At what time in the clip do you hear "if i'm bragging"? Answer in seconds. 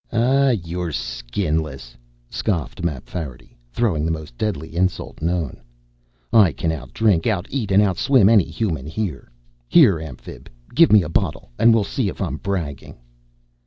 12.09-12.97